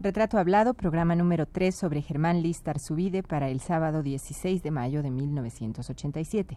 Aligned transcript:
Retrato 0.00 0.38
Hablado, 0.38 0.74
programa 0.74 1.16
número 1.16 1.46
3 1.46 1.74
sobre 1.74 2.02
Germán 2.02 2.40
List 2.40 2.68
Arzubide 2.68 3.24
para 3.24 3.48
el 3.48 3.58
sábado 3.58 4.04
16 4.04 4.62
de 4.62 4.70
mayo 4.70 5.02
de 5.02 5.10
1987. 5.10 6.56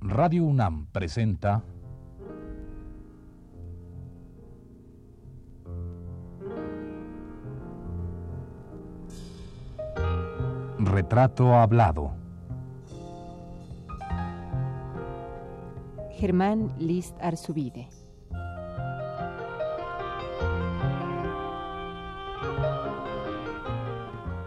Radio 0.00 0.44
UNAM 0.44 0.86
presenta 0.86 1.62
Retrato 10.78 11.54
Hablado. 11.56 12.12
Germán 16.12 16.72
List 16.78 17.14
Arzubide. 17.20 17.97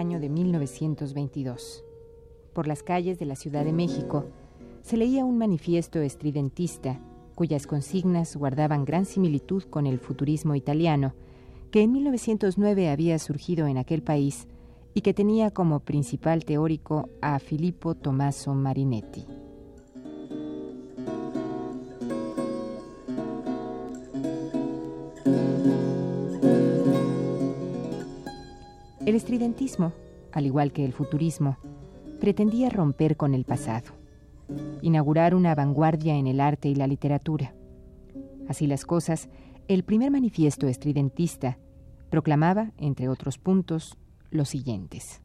Año 0.00 0.18
de 0.18 0.30
1922. 0.30 1.84
Por 2.54 2.66
las 2.66 2.82
calles 2.82 3.18
de 3.18 3.26
la 3.26 3.36
Ciudad 3.36 3.64
de 3.64 3.72
México 3.72 4.24
se 4.82 4.96
leía 4.96 5.24
un 5.26 5.36
manifiesto 5.36 6.00
estridentista 6.00 6.98
cuyas 7.34 7.66
consignas 7.66 8.34
guardaban 8.34 8.84
gran 8.84 9.04
similitud 9.04 9.62
con 9.64 9.86
el 9.86 9.98
futurismo 9.98 10.54
italiano, 10.54 11.14
que 11.70 11.82
en 11.82 11.92
1909 11.92 12.90
había 12.90 13.18
surgido 13.18 13.66
en 13.66 13.78
aquel 13.78 14.02
país 14.02 14.48
y 14.94 15.02
que 15.02 15.14
tenía 15.14 15.50
como 15.50 15.80
principal 15.80 16.44
teórico 16.44 17.08
a 17.20 17.38
Filippo 17.38 17.94
Tommaso 17.94 18.54
Marinetti. 18.54 19.39
El 29.10 29.16
estridentismo, 29.16 29.92
al 30.30 30.46
igual 30.46 30.70
que 30.70 30.84
el 30.84 30.92
futurismo, 30.92 31.58
pretendía 32.20 32.70
romper 32.70 33.16
con 33.16 33.34
el 33.34 33.44
pasado, 33.44 33.90
inaugurar 34.82 35.34
una 35.34 35.52
vanguardia 35.56 36.14
en 36.14 36.28
el 36.28 36.40
arte 36.40 36.68
y 36.68 36.76
la 36.76 36.86
literatura. 36.86 37.52
Así 38.48 38.68
las 38.68 38.84
cosas, 38.84 39.28
el 39.66 39.82
primer 39.82 40.12
manifiesto 40.12 40.68
estridentista 40.68 41.58
proclamaba, 42.08 42.70
entre 42.76 43.08
otros 43.08 43.36
puntos, 43.36 43.98
los 44.30 44.48
siguientes. 44.48 45.20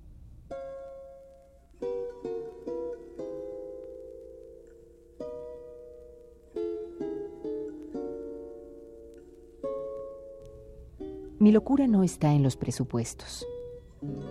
Mi 11.38 11.52
locura 11.52 11.86
no 11.86 12.03
está 12.03 12.33
en 12.33 12.41
los 12.41 12.58
presupuestos. 12.58 13.45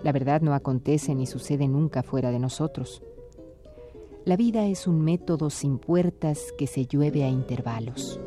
La 0.02 0.12
verdad 0.12 0.40
no 0.42 0.54
acontece 0.54 1.14
ni 1.14 1.26
sucede 1.26 1.66
nunca 1.68 2.02
fuera 2.02 2.30
de 2.30 2.38
nosotros. 2.38 3.02
La 4.24 4.36
vida 4.36 4.66
es 4.66 4.86
un 4.86 5.00
método 5.02 5.50
sin 5.50 5.78
puertas 5.78 6.52
que 6.56 6.66
se 6.66 6.86
llueve 6.86 7.24
a 7.24 7.28
intervalos. 7.28 8.18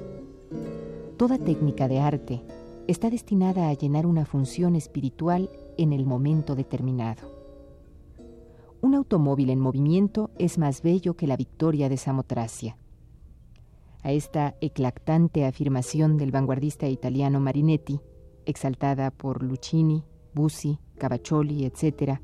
Toda 1.18 1.38
técnica 1.38 1.88
de 1.88 2.00
arte 2.00 2.44
está 2.88 3.10
destinada 3.10 3.70
a 3.70 3.74
llenar 3.74 4.06
una 4.06 4.26
función 4.26 4.76
espiritual 4.76 5.50
en 5.78 5.94
el 5.94 6.06
momento 6.06 6.56
determinado. 6.56 7.38
Un 8.80 8.94
automóvil 8.94 9.50
en 9.50 9.60
movimiento 9.60 10.30
es 10.38 10.58
más 10.58 10.82
bello 10.82 11.16
que 11.16 11.28
la 11.28 11.36
victoria 11.36 11.90
de 11.90 11.98
Samotracia. 11.98 12.78
A 14.04 14.12
esta 14.12 14.56
eclatante 14.62 15.46
afirmación 15.46 16.18
del 16.18 16.32
vanguardista 16.32 16.88
italiano 16.88 17.40
Marinetti, 17.40 18.00
exaltada 18.46 19.10
por 19.12 19.44
Luchini, 19.44 20.04
Bussi, 20.34 20.80
Cavacholi, 20.98 21.66
etc., 21.66 22.20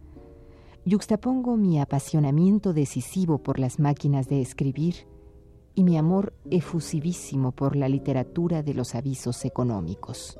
yuxtapongo 0.86 1.56
mi 1.56 1.80
apasionamiento 1.80 2.74
decisivo 2.74 3.38
por 3.38 3.60
las 3.60 3.80
máquinas 3.80 4.28
de 4.28 4.42
escribir 4.42 5.08
y 5.76 5.84
mi 5.84 5.98
amor 5.98 6.34
efusivísimo 6.52 7.52
por 7.52 7.76
la 7.76 7.90
literatura 7.90 8.62
de 8.64 8.74
los 8.74 8.96
avisos 8.96 9.46
económicos. 9.46 10.38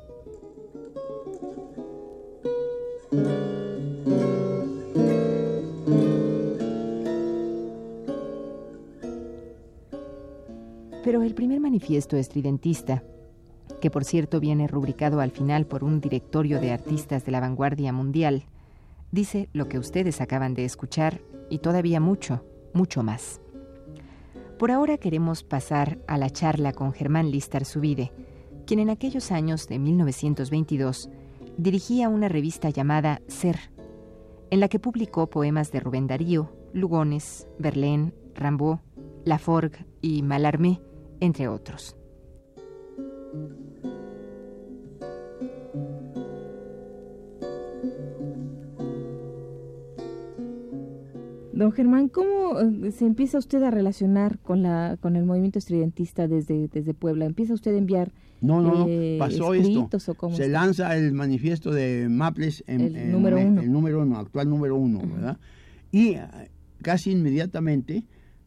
Pero 11.02 11.22
el 11.22 11.34
primer 11.34 11.60
manifiesto 11.60 12.16
estridentista, 12.16 13.04
que 13.80 13.90
por 13.90 14.04
cierto 14.04 14.40
viene 14.40 14.66
rubricado 14.66 15.20
al 15.20 15.30
final 15.30 15.66
por 15.66 15.84
un 15.84 16.00
directorio 16.00 16.60
de 16.60 16.72
artistas 16.72 17.24
de 17.24 17.32
la 17.32 17.40
vanguardia 17.40 17.92
mundial, 17.92 18.44
dice 19.12 19.48
lo 19.52 19.68
que 19.68 19.78
ustedes 19.78 20.20
acaban 20.20 20.54
de 20.54 20.64
escuchar 20.64 21.20
y 21.50 21.58
todavía 21.58 22.00
mucho, 22.00 22.44
mucho 22.72 23.02
más. 23.02 23.40
Por 24.58 24.70
ahora 24.70 24.98
queremos 24.98 25.42
pasar 25.42 25.98
a 26.06 26.16
la 26.16 26.30
charla 26.30 26.72
con 26.72 26.92
Germán 26.92 27.30
Listar 27.30 27.64
Subide, 27.64 28.12
quien 28.66 28.80
en 28.80 28.90
aquellos 28.90 29.30
años 29.32 29.68
de 29.68 29.78
1922 29.78 31.10
dirigía 31.56 32.08
una 32.08 32.28
revista 32.28 32.70
llamada 32.70 33.20
Ser, 33.28 33.58
en 34.50 34.60
la 34.60 34.68
que 34.68 34.78
publicó 34.78 35.28
poemas 35.28 35.72
de 35.72 35.80
Rubén 35.80 36.06
Darío, 36.06 36.52
Lugones, 36.72 37.48
Verlaine, 37.58 38.14
Rimbaud, 38.34 38.78
Laforgue 39.24 39.86
y 40.00 40.22
Mallarmé, 40.22 40.80
entre 41.20 41.48
otros. 41.48 41.96
Don 51.52 51.70
Germán, 51.70 52.08
¿cómo 52.08 52.58
eh, 52.58 52.90
se 52.90 53.06
empieza 53.06 53.38
usted 53.38 53.62
a 53.62 53.70
relacionar 53.70 54.38
con 54.40 54.62
la 54.64 54.96
con 55.00 55.14
el 55.14 55.24
movimiento 55.24 55.60
estridentista 55.60 56.26
desde, 56.26 56.66
desde 56.68 56.94
Puebla? 56.94 57.26
¿Empieza 57.26 57.54
usted 57.54 57.74
a 57.74 57.78
enviar 57.78 58.10
no, 58.40 58.60
no, 58.60 58.86
eh, 58.88 59.16
pasó 59.20 59.54
escritos 59.54 60.02
esto. 60.02 60.12
o 60.12 60.14
cómo 60.16 60.36
Se 60.36 60.46
está? 60.46 60.60
lanza 60.60 60.96
el 60.96 61.12
manifiesto 61.12 61.70
de 61.70 62.08
Maples 62.10 62.64
en, 62.66 62.80
El 62.80 62.96
en 62.96 63.12
número 63.12 63.36
me- 63.36 63.46
uno. 63.46 63.60
el 63.62 63.72
número 63.72 64.02
uno, 64.02 64.18
actual 64.18 64.50
número 64.50 64.76
uno, 64.76 65.00
¿verdad? 65.14 65.38
Y 65.92 66.14
eh, 66.14 66.22
casi 66.82 67.12
inmediatamente 67.12 68.02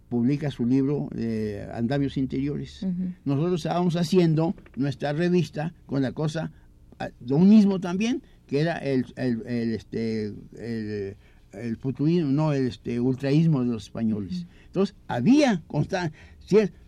publica 0.09 0.51
su 0.51 0.66
libro 0.66 1.09
de 1.13 1.68
Andamios 1.73 2.18
Interiores. 2.18 2.85
Nosotros 3.25 3.62
estábamos 3.66 3.95
haciendo 3.95 4.56
nuestra 4.75 5.13
revista 5.13 5.73
con 5.85 6.01
la 6.01 6.12
cosa, 6.13 6.51
ah, 7.00 7.09
lo 7.25 7.40
mismo 7.40 7.79
también, 7.79 8.22
que 8.47 8.62
era 8.62 8.78
el, 8.78 9.06
el, 9.18 9.44
el, 9.45 9.73
este, 9.73 10.25
el, 10.57 11.16
el 11.51 11.78
futurismo, 11.78 12.31
no, 12.31 12.53
el 12.53 12.68
este, 12.68 13.00
ultraísmo 13.00 13.62
de 13.63 13.72
los 13.72 13.84
españoles. 13.84 14.45
Entonces, 14.68 14.95
había 15.07 15.62
constante, 15.68 16.16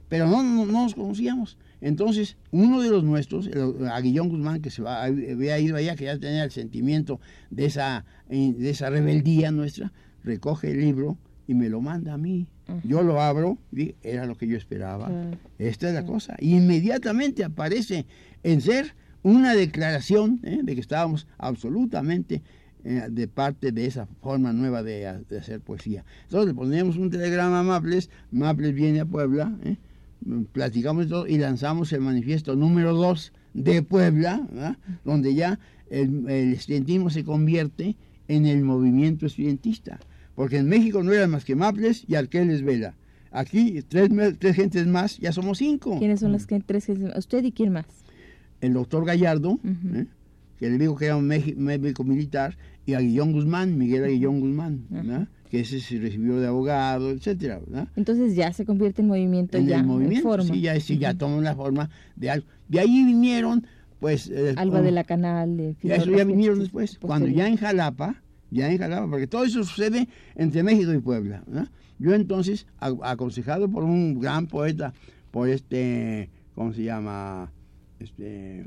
pero 0.08 0.28
no, 0.28 0.42
no, 0.44 0.66
no 0.66 0.84
nos 0.84 0.96
conocíamos. 0.96 1.58
Entonces, 1.82 2.36
uno 2.52 2.82
de 2.82 2.90
los 2.90 3.04
nuestros, 3.04 3.48
el- 3.48 3.88
a 3.88 4.00
Guillón 4.02 4.30
Guzmán, 4.30 4.62
que 4.62 4.70
se 4.70 4.82
va, 4.82 5.04
había 5.04 5.60
ido 5.60 5.76
allá, 5.78 5.96
que 5.96 6.06
ya 6.06 6.18
tenía 6.18 6.44
el 6.44 6.52
sentimiento 6.52 7.20
de 7.52 7.66
esa, 7.66 8.06
eh, 8.30 8.54
de 8.58 8.70
esa 8.70 8.90
rebeldía 8.90 9.52
nuestra, 9.52 9.92
recoge 10.24 10.72
el 10.72 10.80
libro 10.82 11.18
y 11.48 11.54
me 11.54 11.70
lo 11.70 11.80
manda 11.82 12.14
a 12.14 12.18
mí. 12.18 12.48
Yo 12.84 13.02
lo 13.04 13.22
abro 13.22 13.58
y 13.76 13.96
era 14.04 14.26
lo 14.26 14.36
que 14.38 14.48
yo 14.48 14.58
esperaba. 14.58 15.10
Esta 15.58 15.88
es 15.90 15.94
la 15.94 16.06
cosa. 16.06 16.36
Y 16.40 16.56
inmediatamente 16.58 17.44
aparece 17.44 18.06
en 18.44 18.62
ser 18.62 18.94
una 19.24 19.54
declaración 19.54 20.40
¿eh? 20.44 20.60
de 20.64 20.76
que 20.76 20.82
estábamos 20.82 21.28
absolutamente 21.38 22.42
eh, 22.86 23.08
de 23.10 23.28
parte 23.28 23.72
de 23.74 23.86
esa 23.86 24.08
forma 24.22 24.54
nueva 24.54 24.82
de, 24.84 25.08
ha- 25.08 25.20
de 25.20 25.38
hacer 25.40 25.60
poesía. 25.60 26.06
Entonces 26.24 26.48
le 26.48 26.54
ponemos 26.54 26.96
un 26.98 27.10
telegrama 27.10 27.60
a 27.60 27.64
Maples, 27.64 28.10
Maples 28.32 28.74
viene 28.74 29.02
a 29.02 29.06
Puebla, 29.06 29.54
¿eh? 29.66 29.76
platicamos 30.52 31.08
todo 31.08 31.28
y 31.28 31.38
lanzamos 31.38 31.92
el 31.94 32.02
manifiesto 32.02 32.56
número 32.56 32.94
2 32.94 33.34
de 33.54 33.82
Puebla, 33.84 34.46
¿verdad? 34.52 34.78
donde 35.04 35.34
ya 35.34 35.60
el, 35.90 36.30
el 36.30 36.54
estudiantismo 36.54 37.10
se 37.10 37.24
convierte 37.24 37.96
en 38.28 38.46
el 38.46 38.64
movimiento 38.64 39.26
estudiantista. 39.26 40.00
Porque 40.40 40.56
en 40.56 40.70
México 40.70 41.04
no 41.04 41.12
eran 41.12 41.32
más 41.32 41.44
que 41.44 41.54
Maples 41.54 42.06
y 42.08 42.16
Arqueles 42.16 42.64
Vela. 42.64 42.96
Aquí, 43.30 43.82
tres, 43.86 44.10
tres 44.40 44.56
gentes 44.56 44.88
más, 44.88 45.18
ya 45.18 45.34
somos 45.34 45.58
cinco. 45.58 46.00
¿Quiénes 46.00 46.22
son 46.22 46.32
las 46.32 46.48
que, 46.48 46.62
tres 46.62 46.86
que 46.86 46.94
usted 47.18 47.44
y 47.44 47.52
quién 47.52 47.74
más? 47.74 47.86
El 48.62 48.72
doctor 48.72 49.04
Gallardo, 49.04 49.50
Ujú. 49.50 49.96
¿eh? 49.96 50.08
que 50.58 50.70
le 50.70 50.78
digo 50.78 50.96
que 50.96 51.08
era 51.08 51.18
un 51.18 51.28
médico 51.28 52.06
militar, 52.06 52.56
y 52.86 52.94
a 52.94 53.02
Guillón 53.02 53.34
Guzmán, 53.34 53.78
Miguel 53.78 54.06
Aguillón 54.06 54.40
Guzmán, 54.40 54.86
¿verdad? 54.90 55.28
que 55.52 55.60
ese 55.60 55.82
se 55.82 56.00
recibió 56.00 56.40
de 56.40 56.48
abogado, 56.48 57.10
etcétera, 57.10 57.60
¿verdad? 57.60 57.90
Entonces 57.98 58.34
ya 58.34 58.54
se 58.54 58.64
convierte 58.64 59.02
en 59.02 59.10
movimiento 59.10 59.58
en 59.58 59.68
ya, 59.68 59.80
el 59.80 59.86
movimiento, 59.88 60.30
forma. 60.30 60.54
sí, 60.54 60.62
ya, 60.62 60.80
sí, 60.80 60.98
ya 60.98 61.16
toma 61.16 61.36
una 61.36 61.54
forma 61.54 61.90
de 62.16 62.30
algo. 62.30 62.48
De 62.70 62.80
ahí 62.80 63.04
vinieron, 63.04 63.68
pues... 64.00 64.30
eh, 64.30 64.54
Alba 64.56 64.82
de 64.82 64.92
la 64.92 65.04
Canal, 65.04 65.58
de 65.58 65.76
ya 65.84 65.96
eso 65.96 66.10
ya 66.12 66.24
vinieron 66.24 66.60
después, 66.60 66.98
cuando 67.02 67.28
ya 67.28 67.46
en 67.50 67.58
Jalapa, 67.58 68.22
ya 68.52 68.70
en 68.72 68.78
Jalapa, 68.78 69.10
porque 69.10 69.28
todo 69.28 69.44
eso 69.44 69.64
sucede 69.64 70.08
entre 70.36 70.64
México 70.64 70.94
y 70.94 71.00
Puebla. 71.00 71.44
Yo 72.00 72.14
entonces, 72.14 72.66
a- 72.80 72.94
aconsejado 73.04 73.70
por 73.70 73.84
un 73.84 74.20
gran 74.20 74.48
poeta, 74.48 74.94
por 75.32 75.50
este, 75.50 76.30
¿cómo 76.56 76.74
se 76.74 76.84
llama? 76.84 77.52
Este, 78.00 78.66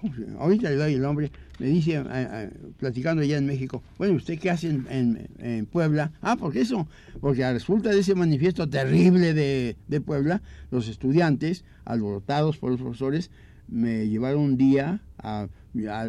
¿cómo 0.00 0.14
se 0.14 0.20
llama? 0.22 0.40
ahorita 0.40 0.70
le 0.70 0.76
doy 0.76 0.94
el 0.94 1.00
nombre, 1.02 1.30
me 1.58 1.66
dice, 1.66 1.94
eh, 1.96 2.02
eh, 2.08 2.50
platicando 2.78 3.22
allá 3.22 3.36
en 3.38 3.46
México, 3.46 3.82
bueno, 3.98 4.14
¿usted 4.14 4.38
qué 4.38 4.50
hace 4.50 4.68
en, 4.68 5.28
en- 5.38 5.66
Puebla? 5.66 6.12
Ah, 6.20 6.36
porque 6.36 6.60
eso, 6.60 6.86
porque 7.20 7.50
resulta 7.52 7.90
de 7.90 8.00
ese 8.00 8.14
manifiesto 8.14 8.68
terrible 8.68 9.34
de, 9.34 9.76
de 9.88 10.00
Puebla, 10.00 10.40
los 10.70 10.88
estudiantes, 10.88 11.64
alborotados 11.84 12.58
por 12.58 12.70
los 12.70 12.80
profesores, 12.80 13.30
me 13.66 14.08
llevaron 14.08 14.40
un 14.42 14.56
día 14.56 15.00
a, 15.18 15.42
a- 15.42 15.48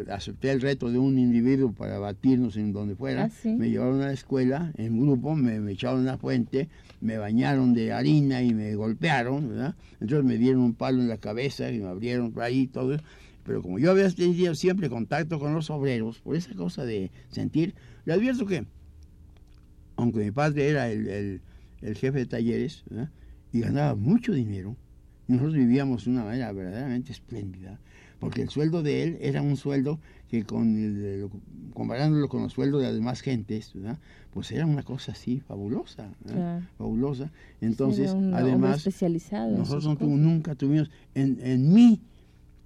acepté 0.10 0.52
el 0.52 0.62
reto 0.62 0.90
de 0.90 0.98
un 0.98 1.18
individuo 1.20 1.72
para 1.74 2.00
batirnos 2.00 2.56
en 2.58 2.72
donde 2.74 2.96
fuera, 2.96 3.26
Ah, 3.26 3.30
sí. 3.30 3.56
me 3.56 3.70
llevaron 3.70 4.02
a 4.02 4.08
la 4.08 4.14
escuela 4.14 4.72
en 4.78 5.00
grupo, 5.00 5.36
me, 5.36 5.60
me 5.60 5.74
echaron 5.74 6.02
a 6.08 6.12
la 6.14 6.18
fuente, 6.18 6.70
me 7.02 7.18
bañaron 7.18 7.74
de 7.74 7.92
harina 7.94 8.42
y 8.42 8.54
me 8.54 8.74
golpearon, 8.76 9.50
¿verdad? 9.50 9.76
Entonces 10.00 10.24
me 10.26 10.38
dieron 10.38 10.62
un 10.62 10.74
palo 10.74 11.02
en 11.02 11.08
la 11.10 11.18
cabeza 11.18 11.72
y 11.72 11.80
me 11.80 11.88
abrieron 11.88 12.32
por 12.32 12.44
ahí 12.44 12.68
todo. 12.68 12.98
Pero 13.44 13.62
como 13.62 13.80
yo 13.80 13.92
había 13.92 14.10
tenido 14.12 14.54
siempre 14.56 14.90
contacto 14.90 15.40
con 15.40 15.54
los 15.54 15.70
obreros, 15.70 16.20
por 16.20 16.36
esa 16.36 16.54
cosa 16.56 16.86
de 16.86 17.12
sentir, 17.30 17.74
le 18.06 18.14
advierto 18.14 18.46
que, 18.46 18.66
aunque 19.98 20.20
mi 20.20 20.32
padre 20.32 20.70
era 20.70 20.90
el, 20.90 21.08
el- 21.08 21.42
el 21.82 21.96
jefe 21.96 22.20
de 22.20 22.26
talleres 22.26 22.84
¿verdad? 22.90 23.10
y 23.54 23.62
ganaba 23.62 23.96
mucho 23.96 24.34
dinero, 24.34 24.76
nosotros 25.28 25.54
vivíamos 25.56 26.06
de 26.06 26.12
una 26.12 26.24
manera 26.26 26.52
verdaderamente 26.52 27.12
espléndida, 27.12 27.80
porque 28.20 28.42
el 28.42 28.50
sueldo 28.50 28.84
de 28.84 29.04
él 29.04 29.18
era 29.22 29.42
un 29.42 29.56
sueldo 29.58 30.00
que 30.30 30.44
con 30.44 30.78
el 30.78 31.22
lo- 31.22 31.32
comparándolo 31.74 32.28
con 32.30 32.44
los 32.44 32.54
sueldos 32.54 32.82
de 32.82 32.88
las 32.88 32.96
demás 32.96 33.22
gentes, 33.22 33.72
¿verdad? 33.74 33.98
pues 34.32 34.52
era 34.52 34.66
una 34.66 34.84
cosa 34.84 35.14
así 35.14 35.40
fabulosa, 35.40 36.10
fabulosa. 36.78 37.32
Entonces, 37.62 38.12
un 38.12 38.34
además, 38.34 38.78
especializado 38.78 39.58
nosotros 39.58 39.98
no 40.00 40.18
nunca 40.18 40.56
tuvimos, 40.56 40.92
en, 41.16 41.40
en 41.42 41.74
mí, 41.74 42.02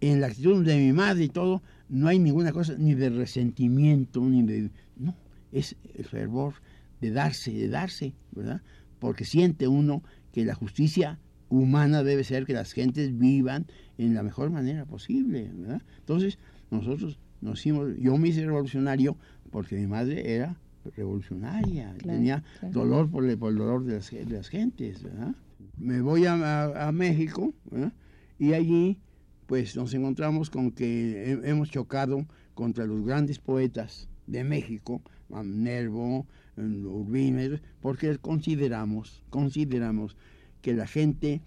en 0.02 0.20
la 0.20 0.28
actitud 0.28 0.66
de 0.66 0.78
mi 0.78 0.92
madre 0.92 1.26
y 1.26 1.30
todo, 1.30 1.62
no 1.88 2.08
hay 2.08 2.20
ninguna 2.20 2.52
cosa 2.52 2.76
ni 2.78 2.96
de 2.96 3.10
resentimiento, 3.10 4.22
ni 4.22 4.44
de... 4.44 4.72
No, 4.98 5.16
es 5.52 5.76
el 5.96 6.06
fervor 6.06 6.56
de 7.00 7.12
darse, 7.12 7.52
de 7.52 7.68
darse, 7.70 8.14
¿verdad? 8.32 8.62
Porque 9.00 9.24
siente 9.26 9.68
uno 9.68 10.02
que 10.32 10.44
la 10.44 10.56
justicia 10.56 11.20
humana 11.58 12.04
debe 12.04 12.24
ser 12.24 12.46
que 12.46 12.54
las 12.54 12.72
gentes 12.74 13.18
vivan 13.18 13.66
en 13.98 14.14
la 14.16 14.24
mejor 14.24 14.50
manera 14.50 14.86
posible, 14.86 15.52
¿verdad? 15.54 15.82
Entonces, 16.00 16.40
nosotros 16.72 17.20
nos 17.42 17.60
hicimos, 17.60 17.90
yo 18.00 18.18
me 18.18 18.30
hice 18.30 18.46
revolucionario 18.46 19.18
porque 19.52 19.76
mi 19.76 19.86
madre 19.88 20.34
era 20.36 20.58
revolucionaria, 20.96 21.94
Claro, 21.98 22.18
tenía 22.18 22.44
claro. 22.60 22.74
dolor 22.74 23.10
por 23.10 23.26
el, 23.30 23.38
por 23.38 23.52
el 23.52 23.58
dolor 23.60 23.84
de 23.86 23.94
las, 23.96 24.10
de 24.12 24.26
las 24.26 24.50
gentes, 24.50 25.04
¿verdad? 25.04 25.36
Me 25.78 26.02
voy 26.02 26.26
a, 26.26 26.34
a- 26.34 26.88
a 26.88 26.92
México, 26.92 27.54
¿verdad? 27.70 27.94
Y 28.40 28.54
allí, 28.54 29.00
pues 29.46 29.76
nos 29.76 29.94
encontramos 29.94 30.50
con 30.50 30.72
que 30.72 31.32
he- 31.34 31.50
hemos 31.50 31.70
chocado 31.70 32.26
contra 32.54 32.86
los 32.86 33.06
grandes 33.06 33.40
poetas 33.40 34.10
de 34.28 34.44
México, 34.44 35.02
Nervo, 35.44 36.28
eh, 36.58 36.62
Urbina, 36.62 37.60
porque 37.82 38.18
consideramos, 38.20 39.24
consideramos 39.30 40.16
que 40.63 40.74
la 40.74 40.88
gente 40.88 41.42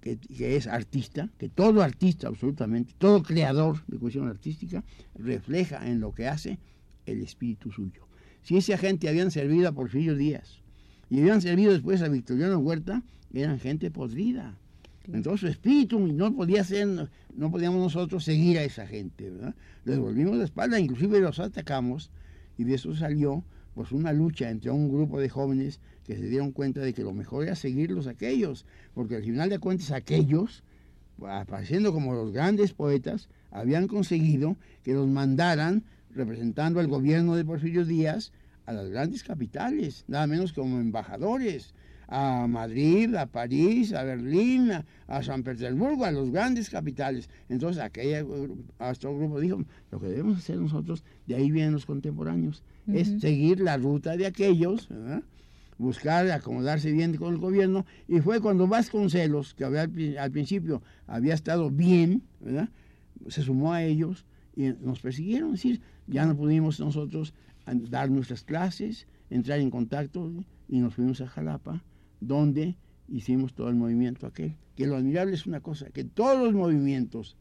que, 0.00 0.18
que 0.18 0.56
es 0.56 0.68
artista, 0.68 1.28
que 1.38 1.48
todo 1.48 1.82
artista 1.82 2.28
absolutamente, 2.28 2.94
todo 2.98 3.24
creador 3.24 3.84
de 3.88 3.98
cuestión 3.98 4.28
artística, 4.28 4.84
refleja 5.16 5.88
en 5.88 5.98
lo 5.98 6.12
que 6.12 6.28
hace 6.28 6.60
el 7.06 7.20
espíritu 7.22 7.72
suyo. 7.72 8.06
Si 8.42 8.56
esa 8.56 8.76
gente 8.78 9.08
habían 9.08 9.30
servido 9.30 9.68
a 9.68 9.72
Porfirio 9.72 10.14
Díaz 10.14 10.60
y 11.08 11.20
habían 11.20 11.40
servido 11.40 11.72
después 11.72 12.02
a 12.02 12.08
Victoriano 12.08 12.58
Huerta, 12.58 13.02
eran 13.32 13.58
gente 13.58 13.90
podrida. 13.90 14.56
Entonces 15.12 15.40
su 15.40 15.48
espíritu 15.48 15.98
no 15.98 16.34
podía 16.34 16.62
ser, 16.62 17.08
no 17.34 17.50
podíamos 17.50 17.80
nosotros 17.80 18.22
seguir 18.24 18.58
a 18.58 18.64
esa 18.64 18.86
gente, 18.86 19.30
¿verdad? 19.30 19.54
Les 19.84 19.98
volvimos 19.98 20.36
la 20.36 20.44
espalda, 20.44 20.78
inclusive 20.78 21.20
los 21.20 21.40
atacamos, 21.40 22.10
y 22.58 22.64
de 22.64 22.74
eso 22.74 22.94
salió 22.94 23.44
pues 23.74 23.92
una 23.92 24.12
lucha 24.12 24.50
entre 24.50 24.70
un 24.70 24.88
grupo 24.88 25.20
de 25.20 25.28
jóvenes 25.28 25.80
que 26.04 26.16
se 26.16 26.28
dieron 26.28 26.52
cuenta 26.52 26.80
de 26.80 26.92
que 26.92 27.02
lo 27.02 27.12
mejor 27.12 27.44
era 27.44 27.54
seguirlos 27.54 28.06
aquellos, 28.06 28.66
porque 28.94 29.16
al 29.16 29.22
final 29.22 29.48
de 29.50 29.58
cuentas 29.58 29.90
aquellos, 29.92 30.62
apareciendo 31.26 31.92
como 31.92 32.14
los 32.14 32.32
grandes 32.32 32.72
poetas, 32.72 33.28
habían 33.50 33.86
conseguido 33.86 34.56
que 34.82 34.94
los 34.94 35.08
mandaran 35.08 35.84
representando 36.10 36.80
al 36.80 36.88
gobierno 36.88 37.36
de 37.36 37.44
Porfirio 37.44 37.84
Díaz 37.84 38.32
a 38.66 38.72
las 38.72 38.88
grandes 38.90 39.22
capitales, 39.24 40.04
nada 40.08 40.26
menos 40.26 40.52
como 40.52 40.78
embajadores, 40.78 41.74
a 42.14 42.46
Madrid, 42.46 43.14
a 43.14 43.24
París, 43.26 43.94
a 43.94 44.02
Berlín, 44.02 44.70
a, 44.70 44.84
a 45.06 45.22
San 45.22 45.42
Petersburgo, 45.42 46.04
a 46.04 46.10
los 46.10 46.30
grandes 46.30 46.68
capitales. 46.68 47.30
Entonces 47.48 47.82
aquella, 47.82 48.22
nuestro 48.78 49.16
grupo 49.16 49.40
dijo, 49.40 49.62
lo 49.90 49.98
que 49.98 50.08
debemos 50.08 50.36
hacer 50.38 50.58
nosotros, 50.58 51.04
de 51.26 51.36
ahí 51.36 51.50
vienen 51.50 51.72
los 51.72 51.86
contemporáneos, 51.86 52.62
es 52.86 53.20
seguir 53.20 53.60
la 53.60 53.78
ruta 53.78 54.16
de 54.16 54.26
aquellos, 54.26 54.88
¿verdad? 54.90 55.22
buscar 55.78 56.30
acomodarse 56.30 56.92
bien 56.92 57.16
con 57.16 57.32
el 57.32 57.40
gobierno, 57.40 57.86
y 58.06 58.20
fue 58.20 58.40
cuando 58.40 58.66
Vasconcelos, 58.68 59.54
que 59.54 59.64
había, 59.64 59.82
al 59.82 59.90
pri- 59.90 60.16
al 60.18 60.30
principio 60.30 60.82
había 61.06 61.34
estado 61.34 61.70
bien, 61.70 62.22
¿verdad? 62.40 62.68
se 63.28 63.42
sumó 63.42 63.72
a 63.72 63.82
ellos 63.82 64.26
y 64.54 64.64
nos 64.80 65.00
persiguieron, 65.00 65.54
es 65.54 65.62
decir, 65.62 65.80
ya 66.06 66.26
no 66.26 66.36
pudimos 66.36 66.78
nosotros 66.78 67.32
dar 67.64 68.10
nuestras 68.10 68.44
clases, 68.44 69.06
entrar 69.30 69.60
en 69.60 69.70
contacto 69.70 70.30
y 70.68 70.78
nos 70.78 70.94
fuimos 70.94 71.20
a 71.20 71.26
Jalapa, 71.26 71.82
donde 72.26 72.76
hicimos 73.08 73.54
todo 73.54 73.68
el 73.68 73.74
movimiento 73.74 74.26
aquel. 74.26 74.56
Que 74.76 74.86
lo 74.86 74.96
admirable 74.96 75.34
es 75.34 75.46
una 75.46 75.60
cosa, 75.60 75.90
que 75.90 76.04
todos 76.04 76.42
los 76.42 76.54
movimientos 76.54 77.36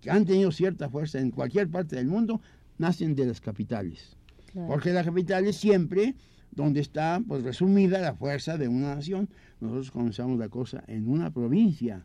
que 0.00 0.10
han 0.10 0.24
tenido 0.24 0.50
cierta 0.50 0.88
fuerza 0.88 1.20
en 1.20 1.30
cualquier 1.30 1.68
parte 1.68 1.96
del 1.96 2.06
mundo 2.06 2.40
nacen 2.78 3.14
de 3.14 3.26
las 3.26 3.40
capitales. 3.40 4.16
Claro. 4.52 4.68
Porque 4.68 4.92
la 4.92 5.04
capital 5.04 5.46
es 5.46 5.56
siempre 5.56 6.14
donde 6.50 6.80
está 6.80 7.22
pues 7.26 7.42
resumida 7.42 8.00
la 8.00 8.14
fuerza 8.14 8.58
de 8.58 8.68
una 8.68 8.96
nación. 8.96 9.28
Nosotros 9.60 9.90
comenzamos 9.90 10.38
la 10.38 10.48
cosa 10.48 10.82
en 10.86 11.08
una 11.08 11.30
provincia 11.30 12.04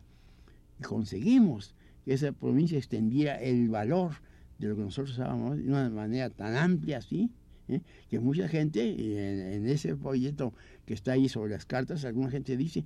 y 0.78 0.82
conseguimos 0.82 1.74
que 2.04 2.14
esa 2.14 2.32
provincia 2.32 2.78
extendiera 2.78 3.36
el 3.36 3.68
valor 3.68 4.12
de 4.58 4.68
lo 4.68 4.76
que 4.76 4.82
nosotros 4.82 5.18
hablábamos 5.18 5.58
de 5.58 5.68
una 5.68 5.88
manera 5.90 6.30
tan 6.30 6.56
amplia 6.56 6.98
así, 6.98 7.30
¿eh? 7.68 7.82
que 8.08 8.18
mucha 8.20 8.48
gente 8.48 8.84
y 8.86 9.12
en, 9.16 9.40
en 9.40 9.68
ese 9.68 9.94
folleto 9.96 10.54
que 10.86 10.94
está 10.94 11.12
ahí 11.12 11.28
sobre 11.28 11.52
las 11.52 11.66
cartas, 11.66 12.04
alguna 12.04 12.30
gente 12.30 12.56
dice, 12.56 12.84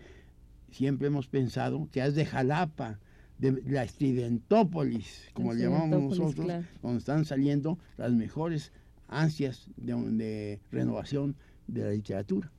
siempre 0.70 1.08
hemos 1.08 1.28
pensado 1.28 1.88
que 1.92 2.04
es 2.04 2.14
de 2.14 2.24
Jalapa, 2.26 2.98
de 3.38 3.62
la 3.66 3.82
Estridentópolis, 3.84 5.28
como 5.34 5.52
le 5.52 5.62
llamamos 5.62 6.18
nosotros, 6.18 6.46
claro. 6.46 6.64
donde 6.82 6.98
están 6.98 7.24
saliendo 7.24 7.78
las 7.96 8.12
mejores 8.12 8.72
ansias 9.08 9.68
de, 9.76 9.94
de 10.12 10.60
renovación 10.70 11.36
de 11.66 11.82
la 11.84 11.90
literatura. 11.90 12.50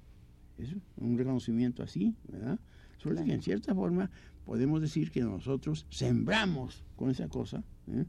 Eso, 0.57 0.75
un 0.97 1.17
reconocimiento 1.17 1.83
así, 1.83 2.15
¿verdad? 2.27 2.59
Suerte 2.97 3.23
que 3.25 3.33
en 3.33 3.41
cierta 3.41 3.73
forma 3.73 4.11
podemos 4.45 4.81
decir 4.81 5.09
que 5.11 5.21
nosotros 5.21 5.85
sembramos 5.89 6.83
con 6.95 7.09
esa 7.09 7.27
cosa. 7.27 7.63
¿eh? 7.87 8.05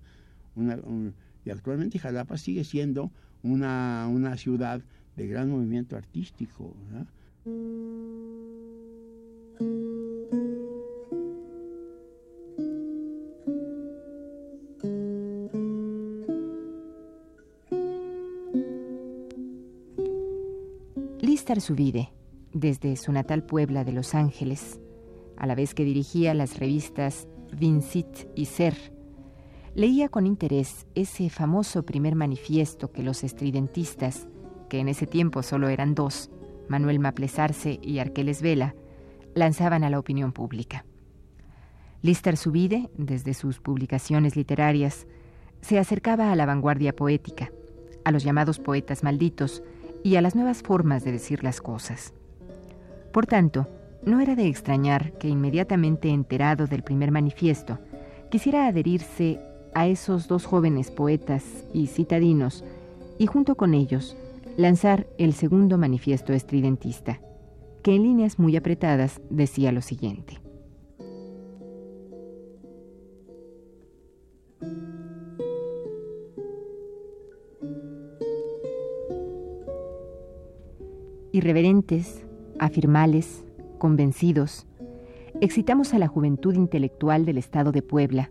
Una- 0.54 0.76
un- 0.76 1.14
y 1.44 1.50
actualmente 1.50 1.98
Jalapa 1.98 2.36
sigue 2.38 2.64
siendo 2.64 3.12
una, 3.44 4.08
una 4.10 4.36
ciudad 4.36 4.82
de 5.16 5.28
gran 5.28 5.50
movimiento 5.50 5.96
artístico. 5.96 6.74
¿verdad? 6.90 7.06
Listar 21.20 21.60
Subide, 21.60 22.10
desde 22.52 22.96
su 22.96 23.12
natal 23.12 23.44
Puebla 23.44 23.84
de 23.84 23.92
Los 23.92 24.14
Ángeles, 24.14 24.80
a 25.36 25.46
la 25.46 25.54
vez 25.54 25.74
que 25.74 25.84
dirigía 25.84 26.32
las 26.32 26.58
revistas 26.58 27.28
Vincit 27.52 28.06
y 28.34 28.46
Ser, 28.46 28.93
leía 29.74 30.08
con 30.08 30.26
interés 30.26 30.86
ese 30.94 31.28
famoso 31.30 31.84
primer 31.84 32.14
manifiesto 32.14 32.92
que 32.92 33.02
los 33.02 33.24
estridentistas, 33.24 34.28
que 34.68 34.78
en 34.78 34.88
ese 34.88 35.06
tiempo 35.06 35.42
solo 35.42 35.68
eran 35.68 35.94
dos, 35.94 36.30
Manuel 36.68 36.98
Maplesarce 36.98 37.78
y 37.82 37.98
Arqueles 37.98 38.40
Vela, 38.40 38.74
lanzaban 39.34 39.84
a 39.84 39.90
la 39.90 39.98
opinión 39.98 40.32
pública. 40.32 40.84
Lister 42.02 42.36
Subide, 42.36 42.90
desde 42.96 43.34
sus 43.34 43.60
publicaciones 43.60 44.36
literarias, 44.36 45.06
se 45.60 45.78
acercaba 45.78 46.30
a 46.30 46.36
la 46.36 46.46
vanguardia 46.46 46.94
poética, 46.94 47.50
a 48.04 48.10
los 48.10 48.22
llamados 48.22 48.58
poetas 48.58 49.02
malditos 49.02 49.62
y 50.02 50.16
a 50.16 50.22
las 50.22 50.34
nuevas 50.34 50.62
formas 50.62 51.02
de 51.02 51.12
decir 51.12 51.42
las 51.42 51.60
cosas. 51.60 52.12
Por 53.12 53.26
tanto, 53.26 53.66
no 54.04 54.20
era 54.20 54.36
de 54.36 54.46
extrañar 54.46 55.12
que 55.12 55.28
inmediatamente 55.28 56.10
enterado 56.10 56.66
del 56.66 56.82
primer 56.82 57.10
manifiesto, 57.10 57.78
quisiera 58.30 58.66
adherirse 58.66 59.40
a 59.74 59.86
esos 59.86 60.28
dos 60.28 60.46
jóvenes 60.46 60.90
poetas 60.90 61.44
y 61.72 61.88
citadinos 61.88 62.64
y 63.18 63.26
junto 63.26 63.56
con 63.56 63.74
ellos 63.74 64.16
lanzar 64.56 65.06
el 65.18 65.32
segundo 65.32 65.78
manifiesto 65.78 66.32
estridentista, 66.32 67.20
que 67.82 67.94
en 67.94 68.02
líneas 68.02 68.38
muy 68.38 68.56
apretadas 68.56 69.20
decía 69.30 69.72
lo 69.72 69.82
siguiente. 69.82 70.40
Irreverentes, 81.32 82.24
afirmales, 82.60 83.44
convencidos, 83.78 84.68
excitamos 85.40 85.92
a 85.92 85.98
la 85.98 86.06
juventud 86.06 86.54
intelectual 86.54 87.24
del 87.24 87.38
Estado 87.38 87.72
de 87.72 87.82
Puebla, 87.82 88.30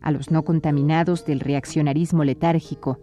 a 0.00 0.10
los 0.10 0.30
no 0.30 0.44
contaminados 0.44 1.24
del 1.24 1.40
reaccionarismo 1.40 2.24
letárgico, 2.24 2.98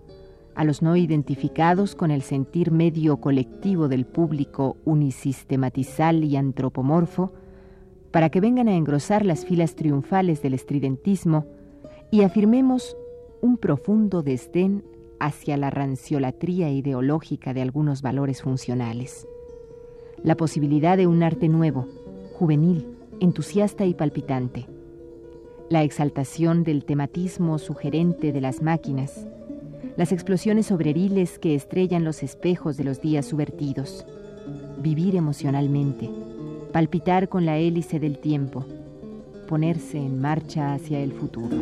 a 0.55 0.63
los 0.63 0.81
no 0.81 0.95
identificados 0.95 1.93
con 1.93 2.09
el 2.09 2.23
sentir 2.23 2.71
medio 2.71 3.17
colectivo 3.17 3.87
del 3.87 4.05
público 4.05 4.77
unisistematizal 4.85 6.23
y 6.23 6.35
antropomorfo, 6.35 7.31
para 8.11 8.29
que 8.29 8.41
vengan 8.41 8.67
a 8.67 8.75
engrosar 8.75 9.25
las 9.25 9.45
filas 9.45 9.75
triunfales 9.75 10.41
del 10.41 10.55
estridentismo 10.55 11.45
y 12.09 12.21
afirmemos 12.23 12.97
un 13.41 13.57
profundo 13.57 14.23
desdén 14.23 14.83
hacia 15.19 15.57
la 15.57 15.69
ranciolatría 15.69 16.69
ideológica 16.71 17.53
de 17.53 17.61
algunos 17.61 18.01
valores 18.01 18.41
funcionales. 18.41 19.27
La 20.23 20.35
posibilidad 20.35 20.97
de 20.97 21.05
un 21.05 21.21
arte 21.21 21.47
nuevo, 21.47 21.87
juvenil, 22.33 22.87
entusiasta 23.19 23.85
y 23.85 23.93
palpitante. 23.93 24.67
La 25.69 25.83
exaltación 25.83 26.63
del 26.63 26.85
tematismo 26.85 27.59
sugerente 27.59 28.31
de 28.31 28.39
las 28.39 28.61
máquinas, 28.61 29.27
las 29.97 30.13
explosiones 30.13 30.71
obreriles 30.71 31.39
que 31.39 31.55
estrellan 31.55 32.05
los 32.05 32.23
espejos 32.23 32.77
de 32.77 32.85
los 32.85 33.01
días 33.01 33.25
subvertidos, 33.25 34.05
vivir 34.81 35.17
emocionalmente, 35.17 36.09
palpitar 36.71 37.27
con 37.27 37.45
la 37.45 37.57
hélice 37.57 37.99
del 37.99 38.19
tiempo, 38.19 38.65
ponerse 39.49 39.97
en 39.97 40.21
marcha 40.21 40.73
hacia 40.73 40.99
el 40.99 41.11
futuro. 41.11 41.57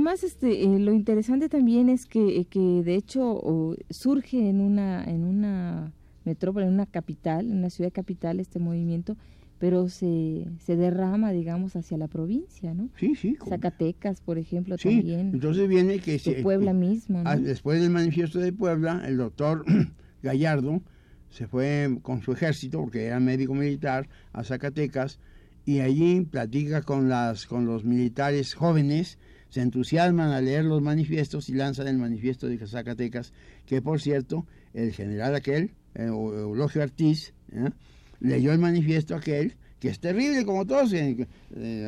Además, 0.00 0.24
este, 0.24 0.64
eh, 0.64 0.78
lo 0.78 0.94
interesante 0.94 1.50
también 1.50 1.90
es 1.90 2.06
que, 2.06 2.46
que 2.48 2.58
de 2.58 2.94
hecho 2.94 3.76
surge 3.90 4.48
en 4.48 4.62
una, 4.62 5.04
en 5.04 5.24
una 5.24 5.92
metrópoli, 6.24 6.64
en 6.64 6.72
una 6.72 6.86
capital, 6.86 7.50
en 7.50 7.58
una 7.58 7.68
ciudad 7.68 7.92
capital 7.92 8.40
este 8.40 8.58
movimiento, 8.58 9.18
pero 9.58 9.90
se, 9.90 10.46
se 10.58 10.76
derrama, 10.76 11.32
digamos, 11.32 11.76
hacia 11.76 11.98
la 11.98 12.08
provincia, 12.08 12.72
¿no? 12.72 12.88
Sí, 12.96 13.14
sí. 13.14 13.36
Zacatecas, 13.46 14.22
por 14.22 14.38
ejemplo, 14.38 14.78
sí, 14.78 14.88
también. 14.88 15.32
entonces 15.34 15.68
viene 15.68 15.98
que... 15.98 16.16
De 16.16 16.42
Puebla 16.42 16.72
mismo, 16.72 17.22
ah, 17.26 17.36
Después 17.36 17.82
del 17.82 17.90
manifiesto 17.90 18.38
de 18.38 18.54
Puebla, 18.54 19.02
el 19.06 19.18
doctor 19.18 19.66
Gallardo 20.22 20.80
se 21.28 21.46
fue 21.46 21.98
con 22.00 22.22
su 22.22 22.32
ejército, 22.32 22.80
porque 22.80 23.04
era 23.04 23.20
médico 23.20 23.52
militar, 23.52 24.08
a 24.32 24.44
Zacatecas, 24.44 25.20
y 25.66 25.80
allí 25.80 26.22
platica 26.22 26.80
con, 26.80 27.10
las, 27.10 27.44
con 27.44 27.66
los 27.66 27.84
militares 27.84 28.54
jóvenes, 28.54 29.18
se 29.50 29.60
entusiasman 29.60 30.30
a 30.30 30.40
leer 30.40 30.64
los 30.64 30.80
manifiestos 30.80 31.48
y 31.48 31.54
lanzan 31.54 31.88
el 31.88 31.98
manifiesto 31.98 32.46
de 32.46 32.58
Zacatecas, 32.66 33.32
que 33.66 33.82
por 33.82 34.00
cierto, 34.00 34.46
el 34.72 34.92
general 34.92 35.34
aquel, 35.34 35.74
eh, 35.94 36.04
Eulogio 36.04 36.82
Ortiz, 36.82 37.34
¿eh? 37.52 37.70
leyó 38.20 38.52
el 38.52 38.58
manifiesto 38.58 39.14
aquel, 39.14 39.56
que 39.80 39.88
es 39.88 39.98
terrible 39.98 40.44
como 40.44 40.66
todos, 40.66 40.92
eh, 40.92 41.26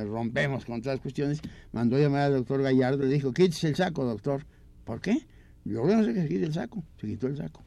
rompemos 0.07 0.65
con 0.65 0.81
todas 0.81 0.97
las 0.97 1.03
cuestiones, 1.03 1.41
mandó 1.73 1.99
llamar 1.99 2.23
al 2.23 2.33
doctor 2.35 2.63
Gallardo, 2.63 3.05
le 3.05 3.15
dijo, 3.15 3.33
quítese 3.33 3.69
el 3.69 3.77
saco, 3.77 4.05
doctor. 4.05 4.45
¿Por 4.85 5.01
qué? 5.01 5.19
Yo 5.65 5.85
no 5.85 6.03
sé 6.03 6.13
que 6.13 6.23
se 6.23 6.29
quite 6.29 6.47
el 6.47 6.55
saco, 6.55 6.83
se 7.01 7.07
quitó 7.07 7.29
el 7.29 7.37
saco. 7.37 7.63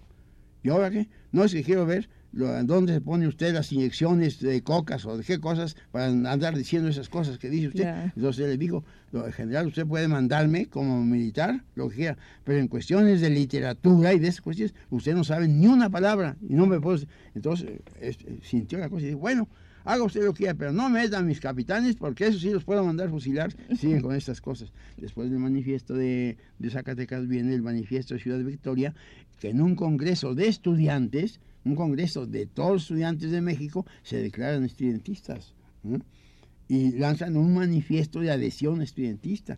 ¿Y 0.63 0.69
ahora 0.69 0.89
qué? 0.89 1.07
No 1.31 1.43
es 1.43 1.53
que 1.53 1.63
quiero 1.63 1.85
ver 1.85 2.09
dónde 2.35 2.93
se 2.93 3.01
pone 3.01 3.27
usted 3.27 3.53
las 3.53 3.71
inyecciones 3.71 4.39
de 4.39 4.61
cocas 4.61 5.05
o 5.05 5.17
de 5.17 5.23
qué 5.23 5.39
cosas 5.39 5.75
para 5.91 6.07
andar 6.07 6.55
diciendo 6.57 6.89
esas 6.89 7.09
cosas 7.09 7.37
que 7.37 7.49
dice 7.49 7.69
usted. 7.69 8.11
Entonces 8.15 8.47
le 8.47 8.57
digo, 8.57 8.83
en 9.13 9.31
general 9.31 9.67
usted 9.67 9.85
puede 9.85 10.07
mandarme 10.07 10.67
como 10.67 11.03
militar, 11.03 11.63
lo 11.75 11.89
que 11.89 11.95
quiera, 11.95 12.17
pero 12.43 12.59
en 12.59 12.67
cuestiones 12.67 13.21
de 13.21 13.29
literatura 13.29 14.13
y 14.13 14.19
de 14.19 14.27
esas 14.27 14.41
cuestiones, 14.41 14.75
usted 14.89 15.15
no 15.15 15.23
sabe 15.23 15.47
ni 15.47 15.67
una 15.67 15.89
palabra 15.89 16.35
y 16.47 16.55
no 16.55 16.65
me 16.65 16.79
puede... 16.81 17.07
Entonces 17.33 17.79
sintió 18.43 18.77
la 18.79 18.89
cosa 18.89 19.03
y 19.03 19.09
dijo, 19.09 19.19
bueno, 19.19 19.47
haga 19.85 20.03
usted 20.03 20.23
lo 20.23 20.33
que 20.33 20.39
quiera, 20.39 20.55
pero 20.55 20.73
no 20.73 20.89
metan 20.89 21.25
mis 21.25 21.39
capitanes 21.39 21.95
porque 21.95 22.27
eso 22.27 22.39
sí 22.39 22.49
los 22.49 22.65
puedo 22.65 22.83
mandar 22.83 23.09
fusilar. 23.09 23.55
Siguen 23.79 24.01
con 24.01 24.13
estas 24.13 24.41
cosas. 24.41 24.73
Después 24.97 25.29
del 25.29 25.39
manifiesto 25.39 25.93
de, 25.93 26.37
de 26.59 26.69
Zacatecas 26.69 27.27
viene 27.27 27.53
el 27.53 27.61
manifiesto 27.61 28.15
de 28.15 28.19
Ciudad 28.19 28.39
Victoria, 28.39 28.93
que 29.39 29.49
en 29.49 29.61
un 29.61 29.75
congreso 29.75 30.35
de 30.35 30.47
estudiantes, 30.47 31.39
un 31.65 31.75
congreso 31.75 32.25
de 32.25 32.45
todos 32.45 32.72
los 32.72 32.81
estudiantes 32.84 33.31
de 33.31 33.41
México, 33.41 33.86
se 34.03 34.17
declaran 34.17 34.63
estudiantistas 34.63 35.53
y 36.67 36.91
lanzan 36.93 37.38
un 37.38 37.53
manifiesto 37.53 38.19
de 38.19 38.31
adhesión 38.31 38.81
estudiantista. 38.81 39.57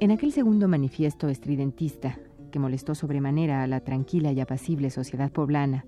En 0.00 0.10
aquel 0.10 0.32
segundo 0.32 0.68
manifiesto 0.68 1.30
estridentista, 1.30 2.18
que 2.54 2.60
molestó 2.60 2.94
sobremanera 2.94 3.64
a 3.64 3.66
la 3.66 3.80
tranquila 3.80 4.30
y 4.30 4.38
apacible 4.38 4.88
sociedad 4.88 5.32
poblana, 5.32 5.86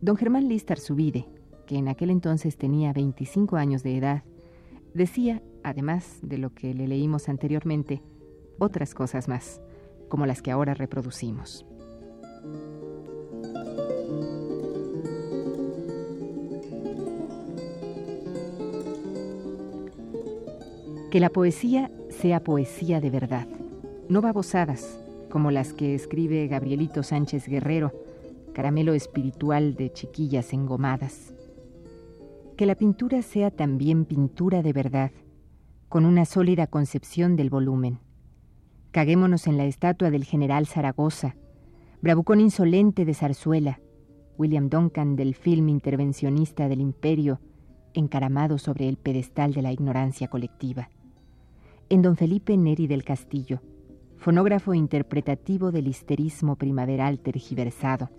don 0.00 0.16
Germán 0.16 0.48
Listar 0.48 0.78
Subide, 0.78 1.26
que 1.66 1.76
en 1.76 1.88
aquel 1.88 2.08
entonces 2.08 2.56
tenía 2.56 2.94
25 2.94 3.58
años 3.58 3.82
de 3.82 3.98
edad, 3.98 4.22
decía, 4.94 5.42
además 5.62 6.20
de 6.22 6.38
lo 6.38 6.54
que 6.54 6.72
le 6.72 6.88
leímos 6.88 7.28
anteriormente, 7.28 8.02
otras 8.58 8.94
cosas 8.94 9.28
más, 9.28 9.60
como 10.08 10.24
las 10.24 10.40
que 10.40 10.50
ahora 10.50 10.72
reproducimos. 10.72 11.66
Que 21.10 21.20
la 21.20 21.28
poesía 21.28 21.90
sea 22.08 22.42
poesía 22.42 23.02
de 23.02 23.10
verdad, 23.10 23.46
no 24.08 24.22
babosadas, 24.22 24.99
como 25.30 25.50
las 25.50 25.72
que 25.72 25.94
escribe 25.94 26.46
Gabrielito 26.48 27.02
Sánchez 27.02 27.48
Guerrero, 27.48 27.92
caramelo 28.52 28.92
espiritual 28.92 29.74
de 29.74 29.90
chiquillas 29.90 30.52
engomadas. 30.52 31.32
Que 32.58 32.66
la 32.66 32.74
pintura 32.74 33.22
sea 33.22 33.50
también 33.50 34.04
pintura 34.04 34.62
de 34.62 34.74
verdad, 34.74 35.12
con 35.88 36.04
una 36.04 36.26
sólida 36.26 36.66
concepción 36.66 37.36
del 37.36 37.48
volumen. 37.48 38.00
Caguémonos 38.90 39.46
en 39.46 39.56
la 39.56 39.64
estatua 39.64 40.10
del 40.10 40.24
general 40.24 40.66
Zaragoza, 40.66 41.36
bravucón 42.02 42.40
insolente 42.40 43.04
de 43.04 43.14
Zarzuela, 43.14 43.80
William 44.36 44.68
Duncan 44.68 45.16
del 45.16 45.34
film 45.34 45.68
intervencionista 45.68 46.68
del 46.68 46.80
imperio, 46.80 47.40
encaramado 47.94 48.58
sobre 48.58 48.88
el 48.88 48.96
pedestal 48.96 49.52
de 49.52 49.62
la 49.62 49.72
ignorancia 49.72 50.28
colectiva. 50.28 50.90
En 51.88 52.02
don 52.02 52.16
Felipe 52.16 52.56
Neri 52.56 52.86
del 52.86 53.04
Castillo, 53.04 53.60
fonógrafo 54.20 54.74
interpretativo 54.74 55.72
del 55.72 55.88
histerismo 55.88 56.56
primaveral 56.56 57.18
tergiversado. 57.18 58.10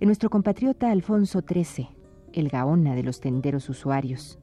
En 0.00 0.08
nuestro 0.08 0.30
compatriota 0.30 0.90
Alfonso 0.90 1.42
XIII, 1.48 1.88
el 2.32 2.48
Gaona 2.48 2.96
de 2.96 3.04
los 3.04 3.20
tenderos 3.20 3.68
usuarios, 3.70 4.40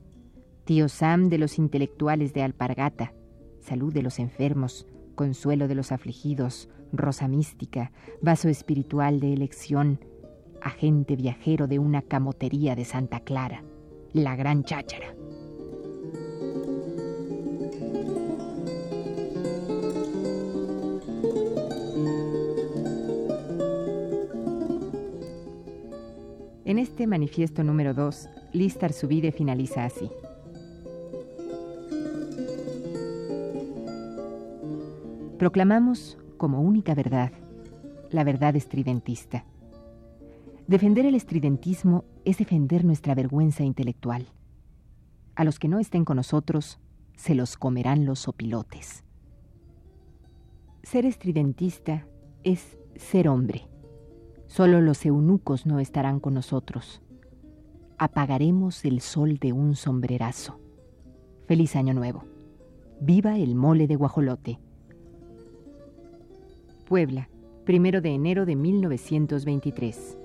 tío 0.63 0.88
Sam 0.88 1.27
de 1.27 1.38
los 1.38 1.60
intelectuales 1.60 2.34
de 2.34 2.43
Alpargata, 2.43 3.13
salud 3.60 3.93
de 3.93 4.03
los 4.03 4.20
enfermos, 4.20 4.88
consuelo 5.15 5.67
de 5.67 5.75
los 5.75 5.91
afligidos, 5.91 6.70
rosa 6.93 7.27
mística, 7.27 7.91
vaso 8.22 8.48
espiritual 8.48 9.20
de 9.20 9.34
elección, 9.34 10.00
agente 10.62 11.17
viajero 11.17 11.67
de 11.67 11.79
una 11.79 12.01
camotería 12.01 12.74
de 12.77 12.86
Santa 12.86 13.20
Clara, 13.20 13.65
la 14.13 14.38
gran 14.38 14.63
cháchara. 14.63 15.13
Este 26.94 27.08
manifiesto 27.08 27.64
número 27.64 27.96
2, 27.96 28.30
Listar 28.52 28.94
Subide 28.94 29.32
finaliza 29.32 29.84
así. 29.84 30.12
Proclamamos 35.40 36.20
como 36.38 36.62
única 36.62 36.94
verdad 36.94 37.32
la 38.12 38.24
verdad 38.24 38.56
estridentista. 38.56 39.44
Defender 40.68 41.08
el 41.08 41.16
estridentismo 41.16 42.06
es 42.26 42.38
defender 42.38 42.86
nuestra 42.86 43.16
vergüenza 43.16 43.64
intelectual. 43.64 44.28
A 45.34 45.46
los 45.46 45.58
que 45.58 45.70
no 45.70 45.80
estén 45.80 46.06
con 46.06 46.18
nosotros, 46.18 46.78
se 47.16 47.34
los 47.34 47.58
comerán 47.58 48.06
los 48.06 48.28
opilotes. 48.28 49.04
Ser 50.84 51.08
estridentista 51.08 52.06
es 52.44 52.78
ser 52.98 53.30
hombre. 53.30 53.73
Solo 54.54 54.82
los 54.82 55.04
eunucos 55.04 55.66
no 55.66 55.80
estarán 55.80 56.20
con 56.20 56.36
nosotros. 56.36 57.02
Apagaremos 57.98 58.86
el 58.86 59.02
sol 59.02 59.40
de 59.40 59.52
un 59.52 59.76
sombrerazo. 59.76 60.60
Feliz 61.48 61.76
Año 61.76 61.96
Nuevo. 61.96 62.26
Viva 63.02 63.40
el 63.40 63.56
mole 63.56 63.88
de 63.88 63.96
guajolote. 63.96 64.60
Puebla, 66.88 67.30
primero 67.66 68.00
de 68.00 68.10
enero 68.10 68.46
de 68.46 68.56
1923. 68.56 70.20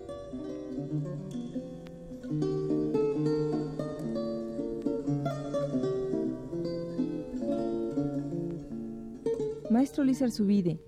Maestro 9.70 10.04
Luis 10.04 10.20
Arzubide, 10.20 10.78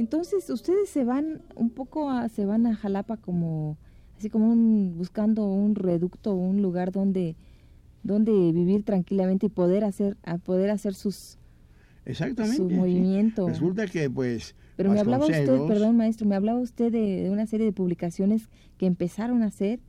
entonces 0.00 0.48
ustedes 0.48 0.88
se 0.88 1.04
van 1.04 1.42
un 1.54 1.70
poco 1.70 2.10
a, 2.10 2.28
se 2.30 2.46
van 2.46 2.66
a 2.66 2.74
Jalapa 2.74 3.18
como 3.18 3.76
así 4.16 4.30
como 4.30 4.50
un, 4.50 4.94
buscando 4.96 5.46
un 5.46 5.74
reducto, 5.74 6.34
un 6.34 6.62
lugar 6.62 6.90
donde 6.90 7.36
donde 8.02 8.32
vivir 8.32 8.82
tranquilamente 8.82 9.46
y 9.46 9.48
poder 9.50 9.84
hacer 9.84 10.16
a 10.24 10.38
poder 10.38 10.70
hacer 10.70 10.94
sus 10.94 11.36
Exactamente. 12.06 12.56
su 12.56 12.70
movimiento. 12.70 13.46
Resulta 13.46 13.86
que 13.86 14.08
pues 14.08 14.54
Pero 14.76 14.90
me 14.90 15.00
hablaba 15.00 15.26
usted, 15.26 15.46
perdón 15.68 15.98
maestro, 15.98 16.26
me 16.26 16.34
hablaba 16.34 16.58
usted 16.60 16.90
de, 16.90 17.22
de, 17.24 17.30
una 17.30 17.46
serie 17.46 17.66
de 17.66 17.72
publicaciones 17.72 18.48
que 18.78 18.86
empezaron 18.86 19.42
a 19.42 19.46
hacer 19.46 19.80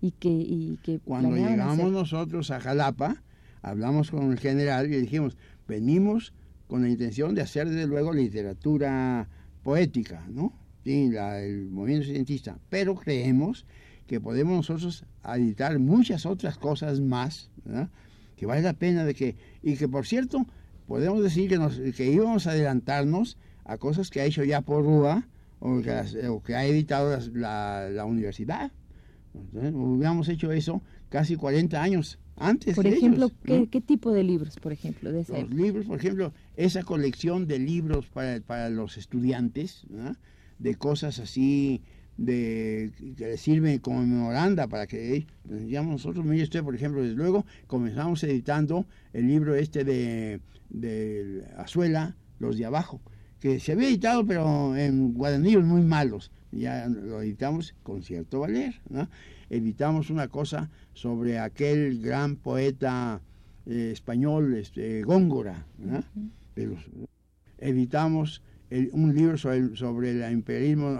y 0.00 0.12
que 0.12 0.30
y 0.30 0.78
que 0.84 1.00
cuando 1.00 1.34
llegamos 1.34 1.90
nosotros 1.90 2.52
a 2.52 2.60
Jalapa, 2.60 3.24
hablamos 3.62 4.12
con 4.12 4.30
el 4.30 4.38
general 4.38 4.86
y 4.86 5.00
dijimos, 5.00 5.36
"Venimos 5.66 6.32
con 6.68 6.82
la 6.82 6.88
intención 6.88 7.34
de 7.34 7.42
hacer 7.42 7.68
desde 7.68 7.88
luego 7.88 8.12
literatura 8.12 9.28
poética, 9.68 10.24
¿no? 10.30 10.54
Sí, 10.82 11.10
la, 11.10 11.42
el 11.42 11.68
movimiento 11.68 12.06
cientista, 12.06 12.58
pero 12.70 12.94
creemos 12.94 13.66
que 14.06 14.18
podemos 14.18 14.56
nosotros 14.56 15.04
editar 15.26 15.78
muchas 15.78 16.24
otras 16.24 16.56
cosas 16.56 17.00
más, 17.00 17.50
¿verdad? 17.66 17.90
que 18.34 18.46
vale 18.46 18.62
la 18.62 18.72
pena 18.72 19.04
de 19.04 19.12
que, 19.12 19.36
y 19.62 19.76
que 19.76 19.86
por 19.86 20.06
cierto, 20.06 20.46
podemos 20.86 21.22
decir 21.22 21.50
que, 21.50 21.58
nos, 21.58 21.78
que 21.94 22.10
íbamos 22.10 22.46
a 22.46 22.52
adelantarnos 22.52 23.36
a 23.66 23.76
cosas 23.76 24.08
que 24.08 24.22
ha 24.22 24.24
hecho 24.24 24.42
ya 24.42 24.62
por 24.62 24.84
Rúa 24.84 25.28
o 25.58 25.82
que, 25.82 25.90
las, 25.90 26.14
o 26.14 26.42
que 26.42 26.54
ha 26.54 26.64
editado 26.64 27.18
la, 27.34 27.90
la 27.90 28.06
universidad. 28.06 28.72
Entonces, 29.34 29.74
hubiéramos 29.74 30.30
hecho 30.30 30.50
eso 30.50 30.80
casi 31.10 31.36
40 31.36 31.82
años 31.82 32.18
antes 32.40 32.74
por 32.74 32.84
que 32.84 32.90
ejemplo 32.90 33.26
ellos, 33.26 33.38
¿qué, 33.44 33.58
¿no? 33.60 33.70
¿qué, 33.70 33.80
tipo 33.80 34.12
de 34.12 34.24
libros 34.24 34.56
por 34.56 34.72
ejemplo 34.72 35.12
de 35.12 35.20
esa 35.20 35.38
los 35.38 35.50
libros 35.50 35.86
por 35.86 35.98
ejemplo 35.98 36.32
esa 36.56 36.82
colección 36.82 37.46
de 37.46 37.58
libros 37.58 38.06
para, 38.06 38.40
para 38.40 38.70
los 38.70 38.96
estudiantes 38.96 39.84
¿no? 39.88 40.16
de 40.58 40.74
cosas 40.74 41.18
así 41.18 41.82
de 42.16 42.90
que 43.16 43.26
les 43.26 43.40
sirven 43.40 43.78
como 43.78 44.00
memoranda 44.00 44.66
para 44.66 44.86
que 44.86 45.26
digamos 45.44 45.92
nosotros 45.92 46.24
mire 46.24 46.42
usted 46.42 46.62
por 46.64 46.74
ejemplo 46.74 47.02
desde 47.02 47.14
luego 47.14 47.46
comenzamos 47.66 48.22
editando 48.24 48.86
el 49.12 49.28
libro 49.28 49.54
este 49.54 49.84
de, 49.84 50.40
de 50.68 51.44
Azuela 51.56 52.16
los 52.40 52.58
de 52.58 52.64
abajo 52.64 53.00
que 53.40 53.60
se 53.60 53.72
había 53.72 53.88
editado 53.88 54.26
pero 54.26 54.76
en 54.76 55.14
guadanillos 55.14 55.64
muy 55.64 55.82
malos 55.82 56.32
ya 56.50 56.88
lo 56.88 57.22
editamos 57.22 57.74
con 57.84 58.02
cierto 58.02 58.40
valer 58.40 58.80
¿no? 58.90 59.08
Editamos 59.50 60.10
una 60.10 60.28
cosa 60.28 60.70
sobre 60.94 61.38
aquel 61.38 62.00
gran 62.00 62.36
poeta 62.36 63.20
eh, 63.66 63.90
español, 63.92 64.54
este, 64.56 65.02
Góngora. 65.02 65.66
Pero, 66.54 66.76
editamos 67.58 68.42
el, 68.70 68.90
un 68.92 69.14
libro 69.14 69.38
sobre, 69.38 69.76
sobre 69.76 70.10
el 70.10 70.32
imperialismo 70.32 70.98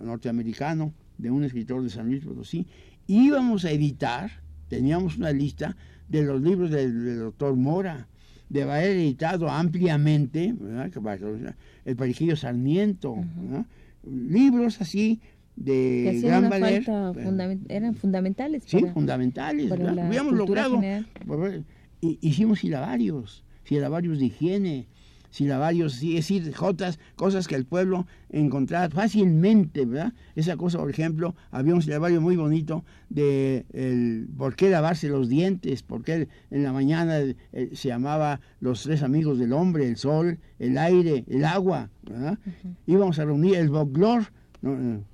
norteamericano 0.00 0.92
de 1.18 1.30
un 1.30 1.44
escritor 1.44 1.82
de 1.82 1.90
San 1.90 2.08
Luis 2.08 2.24
Potosí. 2.24 2.66
Íbamos 3.06 3.64
a 3.64 3.70
editar, 3.70 4.30
teníamos 4.68 5.16
una 5.16 5.32
lista 5.32 5.76
de 6.08 6.22
los 6.22 6.40
libros 6.40 6.70
del, 6.70 7.04
del 7.04 7.18
doctor 7.18 7.56
Mora, 7.56 8.08
de 8.48 8.62
haber 8.64 8.90
editado 8.90 9.48
ampliamente 9.48 10.54
¿verdad? 10.58 11.54
el 11.86 11.96
Parejillo 11.96 12.36
Sarmiento, 12.36 13.12
uh 13.12 13.24
-huh. 13.24 13.64
libros 14.04 14.80
así 14.82 15.20
de 15.56 16.20
gran 16.22 16.48
valer. 16.48 16.84
Fundament 16.84 17.70
eran 17.70 17.94
fundamentales. 17.94 18.62
Sí, 18.66 18.80
para, 18.80 18.92
fundamentales. 18.92 19.68
Para 19.68 19.92
la 19.92 20.22
logrado. 20.22 20.80
General. 20.80 21.64
Hicimos 22.00 22.60
silabarios, 22.60 23.44
silabarios 23.64 24.18
de 24.18 24.26
higiene, 24.26 24.88
silabarios, 25.30 25.94
sí, 25.94 26.16
es 26.16 26.28
decir, 26.28 26.52
jotas, 26.52 26.98
cosas 27.16 27.46
que 27.48 27.54
el 27.54 27.64
pueblo 27.64 28.06
encontraba 28.28 28.90
fácilmente, 28.90 29.86
¿verdad? 29.86 30.12
Esa 30.34 30.56
cosa, 30.56 30.78
por 30.78 30.90
ejemplo, 30.90 31.34
había 31.50 31.74
un 31.74 31.82
silabario 31.82 32.20
muy 32.20 32.36
bonito 32.36 32.84
de 33.08 33.64
el, 33.72 34.28
por 34.36 34.56
qué 34.56 34.68
lavarse 34.68 35.08
los 35.08 35.28
dientes, 35.28 35.82
por 35.82 36.02
qué 36.02 36.28
en 36.50 36.62
la 36.62 36.72
mañana 36.72 37.18
eh, 37.20 37.36
se 37.72 37.88
llamaba 37.88 38.40
los 38.60 38.82
tres 38.82 39.02
amigos 39.02 39.38
del 39.38 39.52
hombre, 39.52 39.88
el 39.88 39.96
sol, 39.96 40.38
el 40.58 40.76
aire, 40.76 41.24
el 41.28 41.44
agua, 41.44 41.88
¿verdad? 42.02 42.38
Uh 42.44 42.50
-huh. 42.68 42.76
Íbamos 42.86 43.18
a 43.18 43.24
reunir 43.24 43.54
el 43.56 43.68
folclore 43.68 44.26
¿no? 44.60 45.04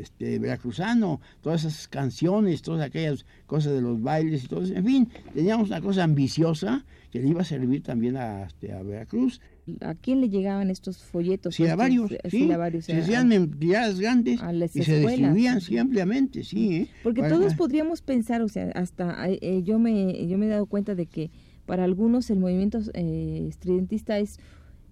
Este, 0.00 0.38
veracruzano, 0.38 1.20
todas 1.40 1.64
esas 1.64 1.88
canciones, 1.88 2.62
todas 2.62 2.84
aquellas 2.84 3.26
cosas 3.46 3.72
de 3.72 3.80
los 3.80 4.00
bailes 4.00 4.44
y 4.44 4.48
todo 4.48 4.62
eso. 4.62 4.74
En 4.74 4.84
fin, 4.84 5.08
teníamos 5.34 5.68
una 5.68 5.80
cosa 5.80 6.04
ambiciosa 6.04 6.84
que 7.10 7.20
le 7.20 7.28
iba 7.28 7.42
a 7.42 7.44
servir 7.44 7.82
también 7.82 8.16
a, 8.16 8.44
este, 8.44 8.72
a 8.72 8.82
Veracruz. 8.82 9.40
¿A 9.82 9.94
quién 9.94 10.20
le 10.22 10.30
llegaban 10.30 10.70
estos 10.70 11.02
folletos? 11.04 11.54
Silabarios, 11.54 12.10
estos, 12.10 12.30
sí, 12.30 12.38
silabarios 12.38 12.86
se 12.86 12.96
hacían 12.96 13.30
en 13.32 13.50
tiradas 13.50 14.00
grandes 14.00 14.40
y 14.74 14.82
se 14.82 15.00
distribuían 15.00 15.60
sí, 15.60 15.76
ampliamente, 15.76 16.42
sí. 16.42 16.74
¿eh? 16.74 16.88
Porque 17.02 17.20
para, 17.20 17.36
todos 17.36 17.54
podríamos 17.54 18.00
pensar, 18.00 18.40
o 18.40 18.48
sea, 18.48 18.70
hasta 18.74 19.28
eh, 19.28 19.62
yo, 19.62 19.78
me, 19.78 20.26
yo 20.26 20.38
me 20.38 20.46
he 20.46 20.48
dado 20.48 20.66
cuenta 20.66 20.94
de 20.94 21.06
que 21.06 21.30
para 21.66 21.84
algunos 21.84 22.30
el 22.30 22.38
movimiento 22.38 22.80
eh, 22.94 23.46
estridentista 23.48 24.18
es, 24.18 24.40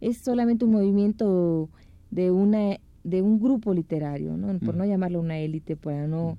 es 0.01 0.19
solamente 0.19 0.67
un 0.67 0.73
movimiento 0.73 1.71
de 2.11 2.31
una 2.31 2.79
de 3.05 3.23
un 3.23 3.41
grupo 3.41 3.73
literario, 3.75 4.37
¿no? 4.37 4.59
por 4.59 4.75
mm. 4.75 4.79
no 4.79 4.85
llamarlo 4.85 5.21
una 5.21 5.39
élite, 5.39 5.77
para 5.77 6.07
no, 6.07 6.39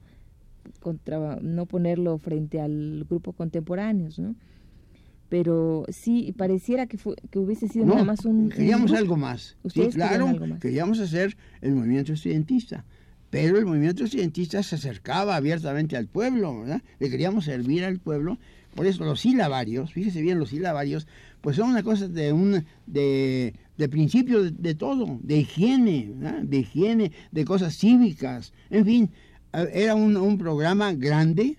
contra, 0.79 1.37
no 1.41 1.65
ponerlo 1.65 2.17
frente 2.17 2.59
al 2.61 3.05
grupo 3.09 3.33
contemporáneos, 3.33 4.19
¿no? 4.19 4.35
Pero 5.29 5.85
sí, 5.87 6.33
pareciera 6.37 6.87
que, 6.87 6.97
fue, 6.97 7.15
que 7.29 7.39
hubiese 7.39 7.69
sido 7.69 7.85
no, 7.85 7.93
nada 7.93 8.03
más 8.03 8.25
un... 8.25 8.49
Queríamos 8.49 8.91
un 8.91 8.97
algo 8.97 9.15
más. 9.15 9.55
Sí, 9.69 9.87
claro, 9.87 10.27
algo 10.27 10.45
más. 10.45 10.59
queríamos 10.59 10.99
hacer 10.99 11.37
el 11.61 11.73
movimiento 11.73 12.11
estudiantista. 12.11 12.83
Pero 13.29 13.57
el 13.57 13.65
movimiento 13.65 14.03
estudiantista 14.03 14.61
se 14.61 14.75
acercaba 14.75 15.37
abiertamente 15.37 15.95
al 15.95 16.07
pueblo, 16.07 16.59
¿verdad? 16.59 16.81
Le 16.99 17.09
queríamos 17.09 17.45
servir 17.45 17.85
al 17.85 17.97
pueblo. 17.97 18.39
Por 18.75 18.85
eso 18.87 19.05
los 19.05 19.21
silabarios, 19.21 19.93
fíjese 19.93 20.21
bien, 20.21 20.37
los 20.37 20.49
silabarios, 20.49 21.07
pues 21.41 21.55
son 21.57 21.69
una 21.69 21.83
cosa 21.83 22.07
de 22.07 22.31
un... 22.31 22.65
De, 22.87 23.53
de 23.77 23.89
principio 23.89 24.43
de, 24.43 24.75
todo, 24.75 25.19
de 25.23 25.37
higiene, 25.37 26.13
de 26.43 26.57
higiene, 26.57 27.11
de 27.31 27.45
cosas 27.45 27.75
cívicas, 27.75 28.53
en 28.69 28.85
fin, 28.85 29.09
era 29.73 29.95
un, 29.95 30.37
programa 30.37 30.93
grande 30.93 31.57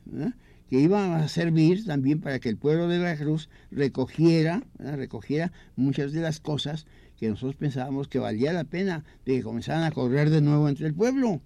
que 0.71 0.81
iba 0.81 1.17
a 1.19 1.27
servir 1.27 1.85
también 1.85 2.21
para 2.21 2.39
que 2.39 2.49
el 2.49 2.57
pueblo 2.57 2.87
de 2.87 2.99
Veracruz 2.99 3.49
recogiera, 3.73 4.63
recogiera 4.79 5.53
muchas 5.75 6.13
de 6.13 6.21
las 6.21 6.39
cosas 6.39 6.87
que 7.19 7.29
nosotros 7.29 7.57
pensábamos 7.57 8.07
que 8.07 8.19
valía 8.21 8.53
la 8.53 8.65
pena 8.65 9.05
de 9.27 9.37
que 9.37 9.43
comenzaran 9.43 9.83
a 9.83 9.91
correr 9.91 10.31
de 10.31 10.41
nuevo 10.41 10.69
entre 10.69 10.87
el 10.87 10.95
pueblo. 10.95 11.41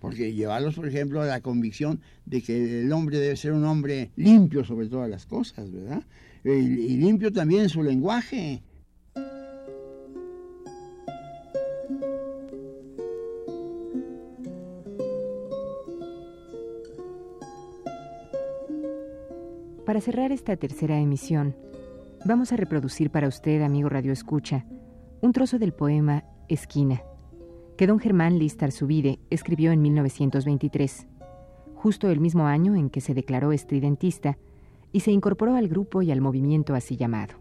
Porque 0.00 0.34
llevarlos, 0.34 0.74
por 0.74 0.86
ejemplo, 0.86 1.22
a 1.22 1.26
la 1.26 1.40
convicción 1.40 2.00
de 2.26 2.42
que 2.42 2.82
el 2.82 2.92
hombre 2.92 3.18
debe 3.18 3.36
ser 3.36 3.52
un 3.52 3.64
hombre 3.64 4.10
limpio 4.16 4.64
sobre 4.64 4.86
todas 4.86 5.08
las 5.10 5.26
cosas, 5.26 5.72
¿verdad? 5.72 6.02
Y, 6.54 6.96
limpio 6.96 7.32
también 7.32 7.68
su 7.68 7.82
lenguaje. 7.82 8.62
Para 19.84 20.00
cerrar 20.00 20.30
esta 20.30 20.56
tercera 20.56 21.00
emisión, 21.00 21.56
vamos 22.24 22.52
a 22.52 22.56
reproducir 22.56 23.10
para 23.10 23.26
usted, 23.26 23.62
amigo 23.62 23.88
Radio 23.88 24.12
Escucha, 24.12 24.66
un 25.22 25.32
trozo 25.32 25.58
del 25.58 25.72
poema 25.72 26.24
Esquina, 26.48 27.02
que 27.76 27.88
don 27.88 27.98
Germán 27.98 28.38
Listar 28.38 28.70
Subide 28.70 29.18
escribió 29.30 29.72
en 29.72 29.82
1923. 29.82 31.08
justo 31.74 32.10
el 32.10 32.20
mismo 32.20 32.46
año 32.46 32.74
en 32.74 32.88
que 32.90 33.00
se 33.00 33.14
declaró 33.14 33.52
estridentista 33.52 34.38
y 34.96 35.00
se 35.00 35.12
incorporó 35.12 35.56
al 35.56 35.68
grupo 35.68 36.00
y 36.00 36.10
al 36.10 36.22
movimiento 36.22 36.74
así 36.74 36.96
llamado. 36.96 37.34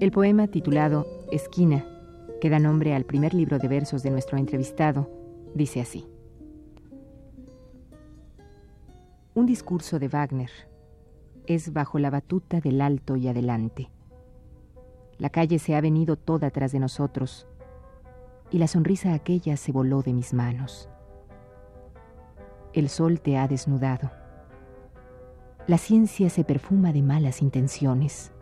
El 0.00 0.10
poema 0.10 0.48
titulado 0.48 1.06
Esquina, 1.30 1.86
que 2.40 2.50
da 2.50 2.58
nombre 2.58 2.92
al 2.92 3.04
primer 3.04 3.34
libro 3.34 3.60
de 3.60 3.68
versos 3.68 4.02
de 4.02 4.10
nuestro 4.10 4.36
entrevistado, 4.36 5.08
dice 5.54 5.80
así. 5.80 6.08
Un 9.32 9.46
discurso 9.46 10.00
de 10.00 10.08
Wagner 10.08 10.50
es 11.46 11.72
bajo 11.72 12.00
la 12.00 12.10
batuta 12.10 12.60
del 12.60 12.80
alto 12.80 13.14
y 13.14 13.28
adelante. 13.28 13.90
La 15.18 15.30
calle 15.30 15.60
se 15.60 15.76
ha 15.76 15.80
venido 15.80 16.16
toda 16.16 16.50
tras 16.50 16.72
de 16.72 16.80
nosotros 16.80 17.46
y 18.50 18.58
la 18.58 18.66
sonrisa 18.66 19.14
aquella 19.14 19.56
se 19.56 19.72
voló 19.72 20.02
de 20.02 20.12
mis 20.12 20.34
manos. 20.34 20.88
El 22.72 22.88
sol 22.88 23.20
te 23.20 23.36
ha 23.38 23.48
desnudado. 23.48 24.10
La 25.66 25.78
ciencia 25.78 26.30
se 26.30 26.44
perfuma 26.44 26.92
de 26.92 27.02
malas 27.02 27.42
intenciones 27.42 28.32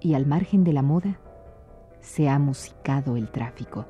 y 0.00 0.14
al 0.14 0.26
margen 0.26 0.64
de 0.64 0.72
la 0.72 0.82
moda 0.82 1.18
se 2.00 2.28
ha 2.28 2.38
musicado 2.38 3.16
el 3.16 3.30
tráfico. 3.30 3.86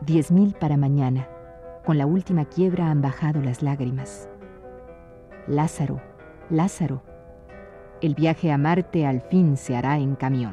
Diez 0.00 0.30
mil 0.30 0.54
para 0.54 0.76
mañana. 0.76 1.31
Con 1.84 1.98
la 1.98 2.06
última 2.06 2.44
quiebra 2.44 2.90
han 2.90 3.02
bajado 3.02 3.40
las 3.40 3.60
lágrimas. 3.62 4.28
Lázaro, 5.48 6.00
Lázaro, 6.48 7.02
el 8.00 8.14
viaje 8.14 8.52
a 8.52 8.58
Marte 8.58 9.04
al 9.04 9.20
fin 9.20 9.56
se 9.56 9.76
hará 9.76 9.98
en 9.98 10.14
camión. 10.14 10.52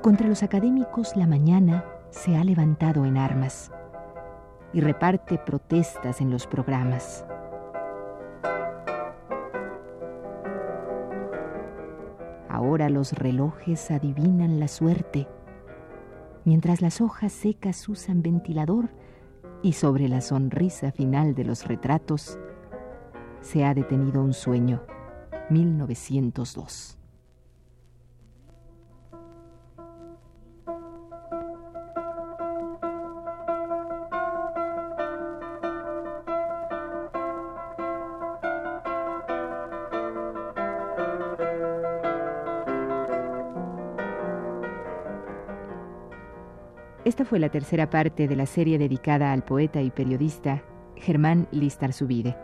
Contra 0.00 0.26
los 0.26 0.42
académicos 0.42 1.14
la 1.14 1.26
mañana 1.26 1.84
se 2.08 2.34
ha 2.36 2.42
levantado 2.42 3.04
en 3.04 3.18
armas 3.18 3.70
y 4.72 4.80
reparte 4.80 5.36
protestas 5.36 6.22
en 6.22 6.30
los 6.30 6.46
programas. 6.46 7.26
Ahora 12.68 12.90
los 12.90 13.14
relojes 13.14 13.90
adivinan 13.90 14.60
la 14.60 14.68
suerte, 14.68 15.26
mientras 16.44 16.82
las 16.82 17.00
hojas 17.00 17.32
secas 17.32 17.88
usan 17.88 18.20
ventilador 18.20 18.90
y 19.62 19.72
sobre 19.72 20.06
la 20.06 20.20
sonrisa 20.20 20.92
final 20.92 21.34
de 21.34 21.44
los 21.44 21.66
retratos 21.66 22.38
se 23.40 23.64
ha 23.64 23.72
detenido 23.72 24.22
un 24.22 24.34
sueño, 24.34 24.82
1902. 25.48 26.97
Esta 47.18 47.30
fue 47.30 47.40
la 47.40 47.48
tercera 47.48 47.90
parte 47.90 48.28
de 48.28 48.36
la 48.36 48.46
serie 48.46 48.78
dedicada 48.78 49.32
al 49.32 49.42
poeta 49.42 49.82
y 49.82 49.90
periodista 49.90 50.62
Germán 50.94 51.48
Listarzubide. 51.50 52.36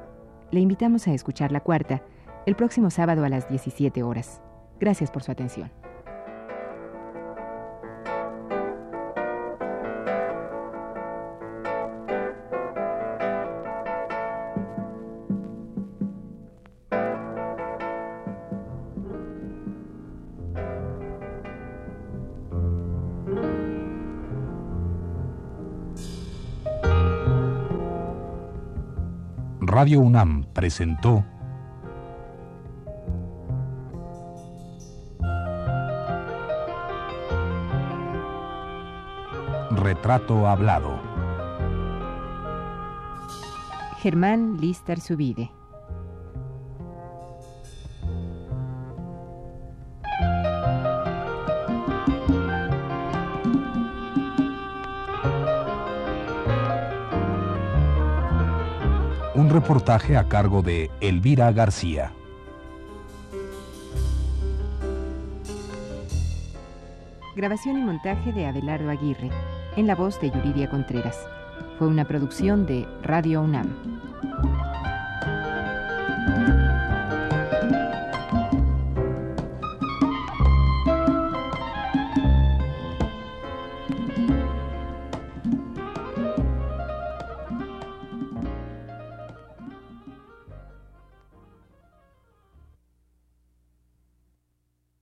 Le 0.50 0.58
invitamos 0.58 1.06
a 1.06 1.14
escuchar 1.14 1.52
la 1.52 1.60
cuarta 1.60 2.02
el 2.44 2.56
próximo 2.56 2.90
sábado 2.90 3.24
a 3.24 3.28
las 3.28 3.48
17 3.48 4.02
horas. 4.02 4.42
Gracias 4.80 5.12
por 5.12 5.22
su 5.22 5.30
atención. 5.30 5.70
Radio 29.74 29.98
UNAM 29.98 30.44
presentó 30.52 31.24
Retrato 39.72 40.46
Hablado. 40.46 41.00
Germán 43.98 44.58
Listar 44.60 45.00
Subide. 45.00 45.50
Un 59.36 59.50
reportaje 59.50 60.16
a 60.16 60.28
cargo 60.28 60.62
de 60.62 60.92
Elvira 61.00 61.50
García. 61.50 62.12
Grabación 67.34 67.78
y 67.78 67.82
montaje 67.82 68.32
de 68.32 68.46
Abelardo 68.46 68.90
Aguirre, 68.90 69.30
en 69.76 69.88
la 69.88 69.96
voz 69.96 70.20
de 70.20 70.30
Yuridia 70.30 70.70
Contreras. 70.70 71.18
Fue 71.80 71.88
una 71.88 72.04
producción 72.04 72.64
de 72.64 72.86
Radio 73.02 73.42
UNAM. 73.42 73.93